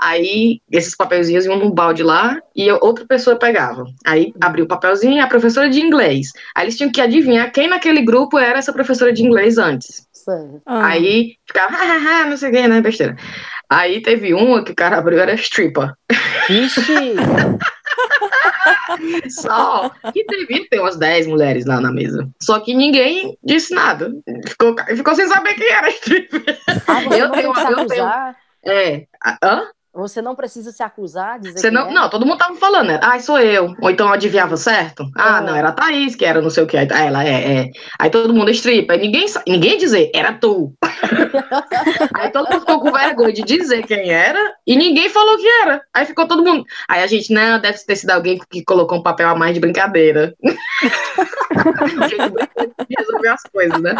[0.00, 3.84] Aí esses papelzinhos iam num balde lá e eu- outra pessoa pegava.
[4.06, 6.28] Aí abria o papelzinho e a professora de inglês.
[6.54, 10.06] Aí eles tinham que adivinhar quem naquele grupo era essa professora de inglês antes.
[10.64, 13.16] Ah, Aí ficava, hahaha, não sei o que, né, besteira.
[13.72, 15.92] Aí teve uma que o cara abriu, era stripper.
[16.48, 16.82] Vixe!
[19.30, 22.28] Só que devia ter umas 10 mulheres lá na mesa.
[22.42, 24.10] Só que ninguém disse nada.
[24.46, 26.58] Ficou, ficou sem saber quem era stripper.
[26.86, 28.10] Ah, Eu tenho- eu tenho-.
[28.64, 29.06] É.
[29.42, 29.62] Hã?
[29.94, 31.92] Você não precisa se acusar, dizer Você não, é.
[31.92, 33.00] não, todo mundo tava falando, né?
[33.02, 33.74] Ah, sou eu.
[33.80, 35.04] Ou então eu adivinhava certo.
[35.14, 35.40] Ah, É.
[35.42, 36.78] não, era a Thaís, que era não sei o que.
[36.78, 37.70] Aí ela é, é.
[37.98, 38.96] Aí todo mundo stripper.
[38.96, 40.72] Aí ninguém, ninguém dizer, era tu.
[42.16, 45.82] Aí todo mundo ficou com vergonha de dizer quem era e ninguém falou que era.
[45.92, 46.64] Aí ficou todo mundo.
[46.88, 49.60] Aí a gente, não, deve ter sido alguém que colocou um papel a mais de
[49.60, 50.34] brincadeira.
[52.98, 53.94] resolver as coisas, né?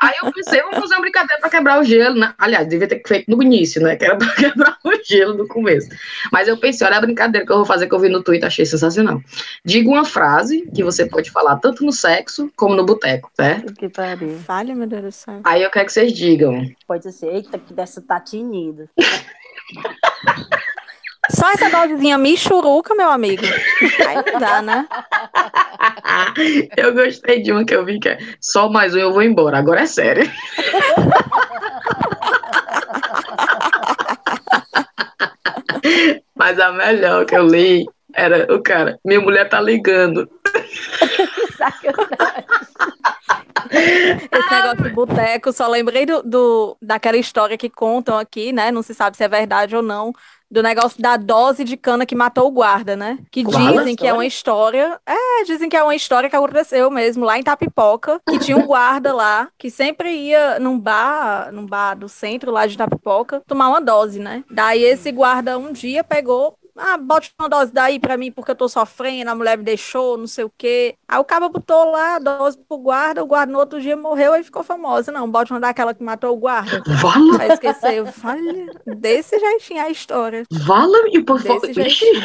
[0.00, 2.34] Aí eu pensei, vamos fazer uma brincadeira pra quebrar o gelo, né?
[2.38, 3.96] Aliás, devia ter feito no início, né?
[3.96, 5.88] Que era pra quebrar o gelo no começo.
[6.32, 8.46] Mas eu pensei, olha a brincadeira que eu vou fazer que eu vi no Twitter,
[8.46, 9.20] achei sensacional.
[9.64, 13.74] Diga uma frase que você pode falar tanto no sexo como no boteco, certo?
[13.74, 14.38] Que pariu.
[14.38, 15.40] Falha, meu Deus do céu.
[15.44, 16.68] Aí eu quero que vocês digam.
[16.86, 18.88] Pode ser assim, eita, que dessa tá tinindo.
[21.30, 23.42] Só essa dosezinha michuruca, meu amigo.
[24.06, 24.86] Aí não dá, né?
[26.76, 29.58] eu gostei de uma que eu vi que é só mais um eu vou embora.
[29.58, 30.30] Agora é sério.
[36.34, 40.28] Mas a melhor que eu li era o cara, minha mulher tá ligando.
[41.56, 42.44] Sacanagem.
[43.70, 48.70] Esse negócio de boteco, só lembrei do, do- daquela história que contam aqui, né?
[48.70, 50.12] Não se sabe se é verdade ou não,
[50.50, 53.18] do negócio da dose de cana que matou o guarda, né?
[53.30, 53.72] Que Fala.
[53.78, 54.98] dizem que é uma história.
[55.06, 58.66] É, dizem que é uma história que aconteceu mesmo lá em Tapipoca, que tinha um
[58.66, 63.68] guarda lá que sempre ia num bar, num bar do centro lá de Tapipoca, tomar
[63.68, 64.42] uma dose, né?
[64.50, 66.56] Daí esse guarda um dia pegou.
[66.78, 70.16] Ah, bote uma dose daí pra mim porque eu tô sofrendo, a mulher me deixou,
[70.16, 70.94] não sei o quê.
[71.08, 74.34] Aí o cara botou lá a dose pro guarda, o guarda no outro dia morreu
[74.36, 75.10] e ficou famosa.
[75.12, 76.82] Não, bote uma daquela que matou o guarda.
[77.00, 78.06] Vala, Aí esqueceu.
[78.06, 78.66] Falha.
[78.86, 80.44] Desse jeitinho a história.
[80.50, 81.60] vala e por favor.
[81.60, 82.22] Desse jeitinho.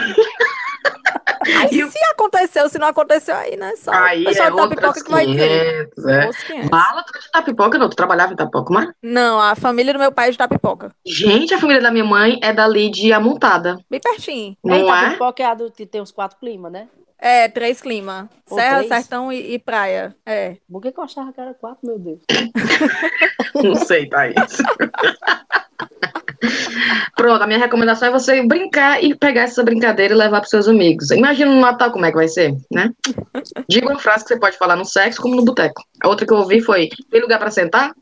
[1.45, 3.73] Aí E o- se aconteceu, se não aconteceu, aí, né?
[3.75, 5.89] Só Aí o pessoal é de Tapipoca outras que vai dizer.
[5.95, 6.25] 500, é.
[6.25, 6.69] Outros 500.
[6.69, 8.89] Vala, tu é de Tapipoca, não, tu trabalhava em Tapipoca, mas...
[9.01, 10.91] Não, a família do meu pai é de Tapipoca.
[11.05, 14.55] Gente, a família da minha mãe é dali de Amontada, Bem pertinho.
[14.63, 15.11] não é?
[15.11, 16.87] pipoca é a do que tem os quatro climas, né?
[17.19, 18.25] É, três climas.
[18.49, 18.89] Ou Serra, três?
[18.89, 20.13] sertão e, e praia.
[20.25, 20.57] É.
[20.69, 22.19] Por que que eu achava que era quatro, meu Deus?
[23.63, 24.35] Não sei, Thaís.
[27.15, 30.67] Pronto, a minha recomendação é você brincar e pegar essa brincadeira e levar para seus
[30.67, 31.11] amigos.
[31.11, 32.89] Imagina no Natal como é que vai ser, né?
[33.69, 35.81] Diga uma frase que você pode falar no sexo como no boteco.
[36.03, 37.93] A outra que eu ouvi foi: tem lugar para sentar?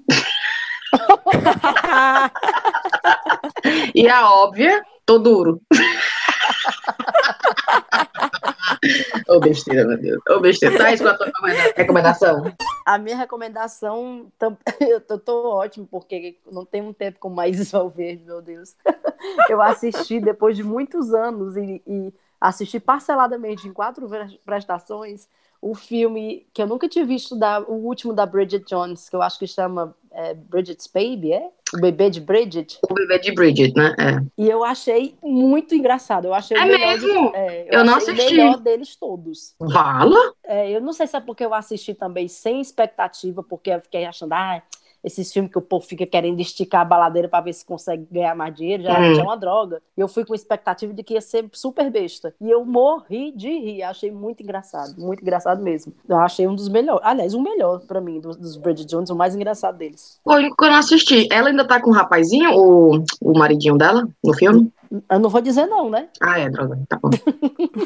[3.94, 5.62] E a óbvia, tô duro.
[9.28, 10.22] Ô besteira, meu Deus.
[10.30, 10.78] Ô besteira.
[10.78, 12.56] Thaís, qual a tua recomenda- recomendação?
[12.86, 14.32] A minha recomendação,
[14.80, 18.76] eu tô, tô ótimo, porque não tem um tempo com mais Valverde, meu Deus.
[19.50, 25.28] Eu assisti depois de muitos anos e, e assisti parceladamente em quatro pre- prestações
[25.62, 29.22] o filme que eu nunca tinha visto, da, o último da Bridget Jones, que eu
[29.22, 31.50] acho que chama é, Bridget's Baby, é?
[31.74, 32.80] O bebê de Bridget.
[32.90, 33.96] O bebê de Bridget, né?
[33.98, 34.20] É.
[34.38, 36.26] E eu achei muito engraçado.
[36.26, 37.32] Eu achei É o melhor de- mesmo?
[37.34, 38.34] é, Eu não achei assisti.
[38.34, 39.56] o melhor deles todos.
[39.58, 40.34] Vala?
[40.44, 44.04] É, eu não sei se é porque eu assisti também sem expectativa, porque eu fiquei
[44.06, 44.62] achando, ah,
[45.04, 48.36] esses filmes que o povo fica querendo esticar a baladeira para ver se consegue ganhar
[48.36, 49.16] mais dinheiro, já, Hum.
[49.16, 49.82] já é uma droga.
[49.98, 52.34] E eu fui com expectativa de que ia ser super besta.
[52.40, 55.94] E eu morri de rir, achei muito engraçado, muito engraçado mesmo.
[56.08, 59.16] Eu achei um dos melhores, aliás, o melhor para mim, dos, dos Bridget Jones, o
[59.16, 60.20] mais engraçado deles.
[60.24, 61.28] Pô, eu não assisti.
[61.32, 64.72] Ela ainda tá com o rapazinho, o, o maridinho dela, no filme?
[65.10, 66.10] Eu não vou dizer não, né?
[66.22, 66.78] Ah, é, droga.
[66.90, 67.10] Tá bom.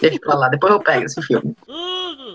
[0.02, 1.56] Deixa pra lá, depois eu pego esse filme.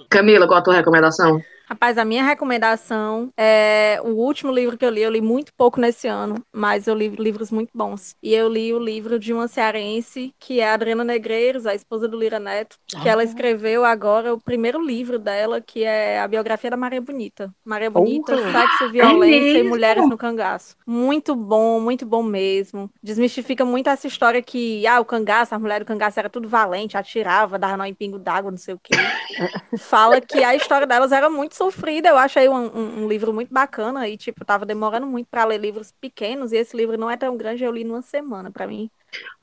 [0.08, 1.40] Camila, qual a tua recomendação?
[1.70, 5.02] Rapaz, a minha recomendação é o último livro que eu li.
[5.02, 8.16] Eu li muito pouco nesse ano, mas eu li livros muito bons.
[8.20, 12.08] E eu li o livro de uma cearense, que é a Adriana Negreiros, a esposa
[12.08, 16.70] do Lira Neto, que ela escreveu agora o primeiro livro dela, que é a biografia
[16.70, 17.54] da Maria Bonita.
[17.64, 18.50] Maria Bonita, Porra!
[18.50, 19.68] Sexo, Violência e mesmo?
[19.68, 20.74] Mulheres no Cangaço.
[20.84, 22.90] Muito bom, muito bom mesmo.
[23.00, 26.96] Desmistifica muito essa história que, ah, o cangaço, a mulher do cangaço era tudo valente,
[26.96, 28.90] atirava, dava nó em pingo d'água, não sei o quê.
[29.78, 32.08] Fala que a história delas era muito sofrida.
[32.08, 35.58] Eu achei um, um- um livro muito bacana e, tipo, tava demorando muito para ler
[35.58, 38.50] livros pequenos e esse livro não é tão grande, eu li numa semana.
[38.50, 38.90] Para mim,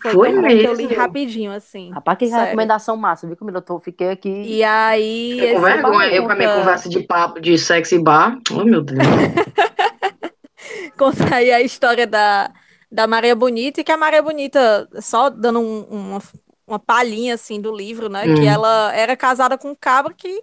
[0.01, 0.97] foi, Foi que eu li mesmo?
[1.01, 1.91] rapidinho, assim.
[1.91, 2.45] Rapaz, que Sério.
[2.45, 3.58] recomendação massa, viu, Camila?
[3.60, 4.30] Eu tô, fiquei aqui.
[4.30, 5.53] E aí.
[5.53, 6.08] Com vergonha.
[6.12, 8.38] Eu com a minha conversa de papo de sexy bar.
[8.51, 8.97] Oh, meu Deus.
[10.97, 12.51] conta aí a história da,
[12.91, 16.21] da Maria Bonita, e que a Maria Bonita, só dando um- uma,
[16.65, 18.23] uma palhinha assim do livro, né?
[18.27, 18.36] Hum.
[18.36, 20.41] Que ela era casada com um cabra que,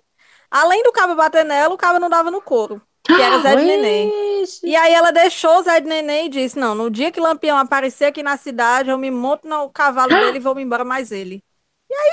[0.54, 2.80] além do cabra bater nela, o cabra não dava no couro.
[3.04, 4.42] Que era Zé de Neném.
[4.42, 4.66] Ixi.
[4.66, 7.58] E aí ela deixou o Zé de Neném e disse: Não, no dia que Lampião
[7.58, 11.12] aparecer aqui na cidade, eu me monto no cavalo dele e vou me embora mais
[11.12, 11.42] ele.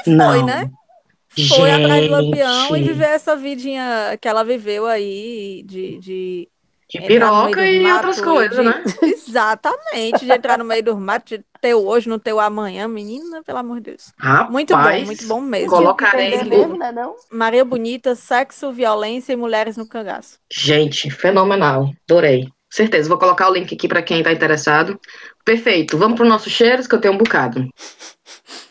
[0.05, 0.45] Não.
[0.45, 0.69] né?
[1.47, 2.09] Foi atrás do Gente.
[2.09, 6.49] Lampião e viver essa vidinha que ela viveu aí de, de
[6.99, 8.83] De no piroca e mato outras coisas, de- né?
[9.03, 12.87] Exatamente, de entrar no meio do mato, de ter o hoje, não ter o amanhã,
[12.87, 14.11] menina, pelo amor de Deus.
[14.19, 15.69] Rapaz, Muito bom, muito bom mesmo.
[15.69, 17.15] Colocarei no- perder mesmo, né, não?
[17.31, 20.37] Maria Bonita, sexo, violência e mulheres no cangaço.
[20.51, 21.91] Gente, fenomenal.
[22.09, 22.47] Adorei.
[22.69, 24.99] Certeza, vou colocar o link aqui para quem tá interessado.
[25.43, 25.97] Perfeito.
[25.97, 27.67] Vamos pro nosso cheiros, que eu tenho um bocado.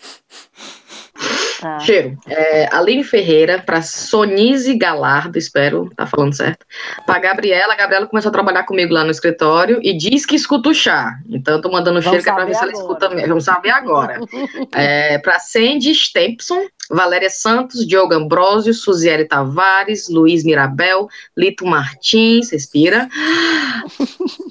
[1.60, 1.78] Tá.
[1.80, 2.16] Cheiro.
[2.26, 6.64] É, Aline Ferreira, para Sonise Galardo, espero tá falando certo.
[7.04, 10.70] Para Gabriela, a Gabriela começou a trabalhar comigo lá no escritório e diz que escuta
[10.70, 11.18] o chá.
[11.28, 12.92] Então, eu tô mandando cheiro Vamos que é para ver se saber ela agora.
[12.94, 13.28] escuta mesmo.
[13.28, 14.20] Vamos saber agora.
[14.74, 23.08] é, para Sandy Stempson, Valéria Santos, Diogo Ambrosio, Suziele Tavares, Luiz Mirabel, Lito Martins, respira.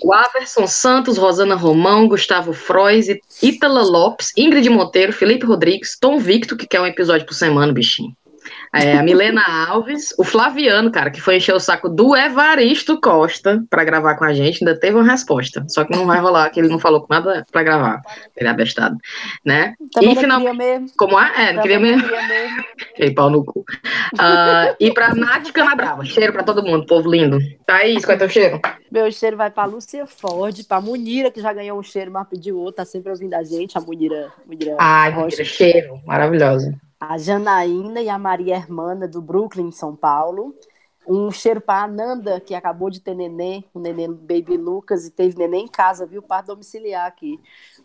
[0.01, 3.07] O Averson Santos, Rosana Romão, Gustavo Frois,
[3.43, 8.15] Ítala Lopes, Ingrid Monteiro, Felipe Rodrigues, Tom Victor, que quer um episódio por semana, bichinho.
[8.73, 13.63] É, a Milena Alves, o Flaviano, cara, que foi encher o saco do Evaristo Costa
[13.69, 15.65] pra gravar com a gente, ainda teve uma resposta.
[15.67, 18.01] Só que não vai rolar, que ele não falou com nada pra gravar.
[18.37, 18.95] Ele é abestado,
[19.43, 19.73] né?
[19.91, 20.87] Também E não final- queria mesmo.
[20.97, 21.49] Como é?
[21.49, 22.03] É, não queria mesmo.
[22.03, 22.63] queria mesmo.
[22.95, 23.65] Fiquei pau no cu.
[24.19, 27.39] Ah, e pra Nath Canabrava, cheiro pra todo mundo, povo lindo.
[27.65, 28.59] Thaís, qual é teu cheiro?
[28.91, 32.57] Meu cheiro vai pra Lúcia Ford, pra Munira, que já ganhou um cheiro, mas pediu
[32.57, 35.23] outro, tá sempre ouvindo a gente, a Munira, Munira Ai, Rocha.
[35.37, 36.73] mentira, cheiro, maravilhosa.
[36.99, 40.55] A Janaína e a Maria Hermana, do Brooklyn, São Paulo.
[41.07, 45.11] Um cheiro para a Ananda, que acabou de ter neném, o neném Baby Lucas, e
[45.11, 46.21] teve neném em casa, viu?
[46.21, 47.39] Parto domiciliar aqui.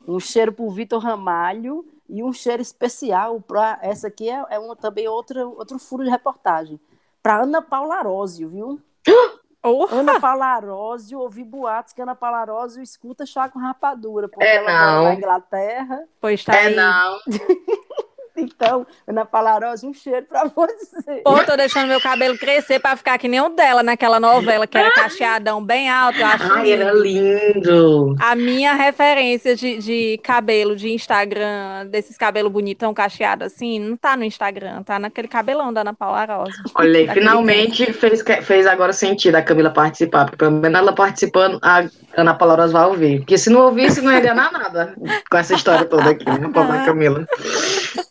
[0.07, 3.79] Um cheiro para o Vitor Ramalho e um cheiro especial para.
[3.81, 6.79] Essa aqui é, é uma, também outra, outro furo de reportagem.
[7.23, 8.81] Para Ana Paula Arósio, viu?
[9.67, 14.45] Oh, Ana Paula Arósio, ouvi boatos que Ana Paula Arósio escuta chá com rapadura, porque
[14.45, 15.05] É, ela mora não.
[15.05, 16.05] na Inglaterra.
[16.21, 16.77] pois tá É, aí.
[16.77, 17.19] não.
[18.37, 21.23] Então, Ana Paula Arósio, um cheiro para você.
[21.25, 24.77] Pô, tô deixando meu cabelo crescer pra ficar que nem o dela naquela novela, que
[24.77, 27.55] era cacheadão bem alto, eu acho Ai, era lindo.
[27.55, 28.17] lindo.
[28.21, 34.17] A minha referência de, de cabelo de Instagram, desses cabelos bonitão cacheado assim, não tá
[34.17, 36.53] no Instagram, tá naquele cabelão da Ana Paula Rosa.
[36.75, 40.93] Olha aí, Daquele finalmente fez, fez agora sentido a Camila participar, porque pelo menos ela
[40.93, 41.85] participando, a
[42.17, 43.19] Ana Paula Rosa vai ouvir.
[43.21, 44.95] Porque se não ouvisse, não ia ganhar nada
[45.31, 47.27] com essa história toda aqui, né, pobre Camila?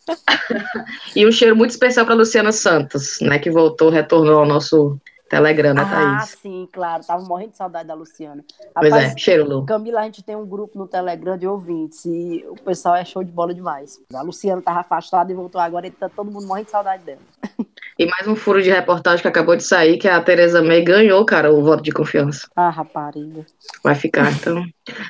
[1.16, 5.74] e um cheiro muito especial para Luciana Santos, né, que voltou, retornou ao nosso Telegram,
[5.74, 6.38] né, Ah, Thaís?
[6.40, 7.04] sim, claro.
[7.04, 8.44] Tava morrendo de saudade da Luciana.
[8.74, 9.66] Pois Rapaz, é, cheiro, Lu.
[9.66, 13.24] Camila, a gente tem um grupo no Telegram de ouvintes e o pessoal é show
[13.24, 13.98] de bola demais.
[14.14, 17.20] A Luciana tava afastada e voltou agora e tá todo mundo morrendo de saudade dela.
[17.96, 21.24] E mais um furo de reportagem que acabou de sair, que a Tereza May ganhou,
[21.24, 22.48] cara, o voto de confiança.
[22.56, 23.46] Ah, rapariga.
[23.84, 24.64] Vai ficar, então.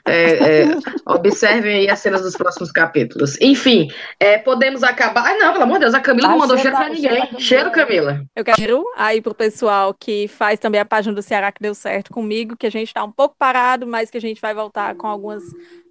[0.05, 0.65] É, é,
[1.07, 3.41] observem aí as cenas dos próximos capítulos.
[3.41, 3.89] Enfim,
[4.21, 5.25] é, podemos acabar.
[5.27, 7.41] Ah, não, pelo amor de Deus, a Camila não mandou cheiro cheiro pra cheiro ninguém.
[7.41, 8.25] Cheiro, Camila.
[8.37, 12.13] Eu quero aí pro pessoal que faz também a página do Ceará que deu certo
[12.13, 15.07] comigo, que a gente tá um pouco parado, mas que a gente vai voltar com
[15.07, 15.43] algumas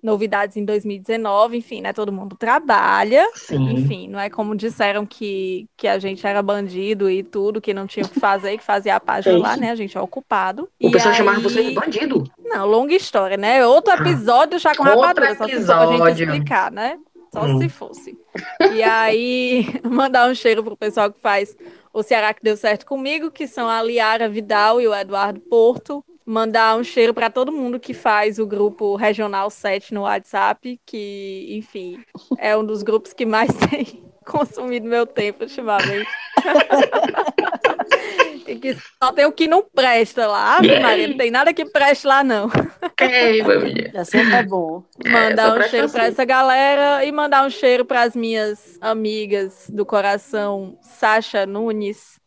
[0.01, 1.57] novidades em 2019.
[1.57, 1.93] Enfim, né?
[1.93, 3.25] Todo mundo trabalha.
[3.35, 3.71] Sim.
[3.73, 7.87] Enfim, não é como disseram que, que a gente era bandido e tudo, que não
[7.87, 9.71] tinha o que fazer, que fazia a página É lá, né?
[9.71, 10.69] A gente é ocupado.
[10.81, 12.23] O E pessoal chamava aí- você de bandido.
[12.43, 13.65] Não, longa história, né?
[13.65, 16.23] Outro episódio já com Outro rapadura, só se for pra gente episódio.
[16.25, 16.99] explicar, né?
[17.31, 17.57] Só Hum.
[17.59, 18.17] se fosse.
[18.73, 21.55] E aí, mandar um cheiro pro pessoal que faz
[21.91, 26.03] o Ceará que deu certo comigo, que são a Liara Vidal e o Eduardo Porto.
[26.25, 31.47] Mandar um cheiro para todo mundo que faz o grupo Regional 7 no WhatsApp, que,
[31.57, 32.01] enfim,
[32.37, 36.07] é um dos grupos que mais tem consumido meu tempo ultimamente.
[38.59, 40.57] que só tem o que não presta lá.
[40.57, 42.49] Ave Maria, não tem nada que preste lá, não.
[42.81, 43.91] Ok, família.
[43.93, 44.83] Já sempre é bom.
[45.09, 46.11] só Mandar um presta cheiro para assim.
[46.13, 52.19] essa galera e mandar um cheiro para as minhas amigas do coração, Sasha Nunes,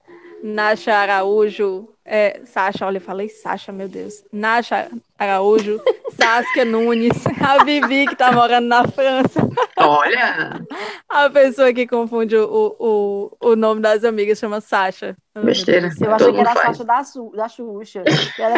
[0.42, 4.22] Nasha Araújo, é, Sasha, olha, eu falei Sasha, meu Deus.
[4.32, 4.88] Nasha
[5.18, 5.80] Araújo,
[6.16, 9.40] Saskia Nunes, a Vivi que tá morando na França,
[9.78, 10.60] Olha,
[11.08, 15.16] a pessoa que confunde o, o, o nome das amigas chama Sasha.
[15.42, 15.90] Besteira.
[16.00, 16.66] Eu achei que era a faz.
[16.78, 18.02] Sasha da, Su, da Xuxa.
[18.34, 18.54] que era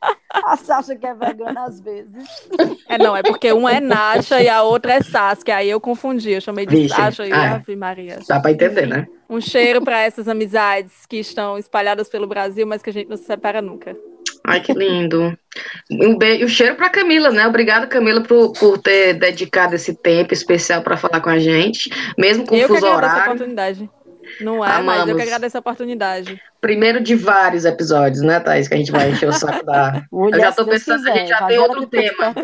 [0.32, 2.48] a Sasha que é vegana às vezes.
[2.88, 6.32] É, não, é porque uma é Nasha e a outra é Saskia, aí eu confundi,
[6.32, 7.54] eu chamei de Vixe, Sasha e ah.
[7.54, 8.18] Ave Maria.
[8.28, 9.06] dá pra entender, né?
[9.28, 13.16] Um cheiro para essas amizades que estão espalhadas pelo Brasil, mas que a gente não
[13.16, 13.96] se separa nunca.
[14.46, 15.36] Ai, que lindo.
[15.90, 17.46] Um beijo, um cheiro pra Camila, né?
[17.46, 22.46] Obrigada, Camila, por, por ter dedicado esse tempo especial pra falar com a gente, mesmo
[22.46, 23.32] com eu que fuso agradeço a horário.
[23.32, 23.90] oportunidade.
[24.40, 25.16] Não é, mas eu Amamos.
[25.16, 26.40] que agradeço a oportunidade.
[26.64, 28.66] Primeiro de vários episódios, né, Thaís?
[28.68, 30.02] Que a gente vai encher o saco da.
[30.10, 32.34] Mulher, Eu já tô pensando, a quiser, gente já tem outro tema.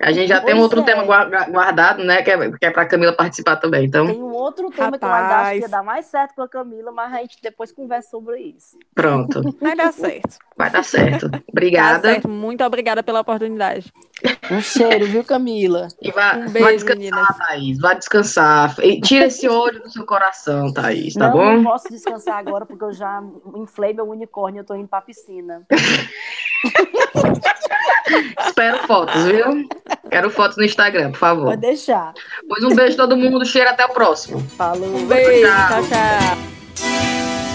[0.00, 0.84] A gente já tem um Pois outro é.
[0.84, 2.22] tema gua- guardado, né?
[2.22, 3.84] Que é, que é pra Camila participar também.
[3.84, 5.58] Então, Tem um outro tema que eu ainda acho Rapaz.
[5.58, 8.78] que ia dar mais certo com a Camila, mas a gente depois conversa sobre isso.
[8.94, 9.42] pronto.
[9.60, 10.38] Vai dar certo.
[10.56, 11.30] Vai dar certo.
[11.30, 12.00] Tá Obrigada.
[12.12, 12.28] certo.
[12.28, 13.92] Muito obrigada pela oportunidade.
[14.50, 15.88] Um cheiro, viu, Camila?
[16.02, 17.36] E vá, Um vá beijo, descansar, meninas.
[17.38, 17.78] Thaís.
[17.78, 18.74] Vá descansar.
[18.82, 21.52] E tira esse ódio do seu coração, Thaís, tá não, bom?
[21.56, 23.22] não posso descansar agora porque eu já
[23.56, 25.66] inflei meu unicórnio, eu tô indo pra piscina.
[28.46, 29.68] Espero fotos, viu?
[30.10, 31.44] Quero fotos no Instagram, por favor.
[31.46, 32.12] Pode deixar.
[32.48, 33.44] Pois um beijo a todo mundo.
[33.46, 34.40] Cheiro até o próximo.
[34.56, 34.96] Falou.
[34.96, 35.46] Um beijo.
[35.46, 35.82] Tchau.
[35.82, 35.88] tchau.
[35.88, 37.49] tchau.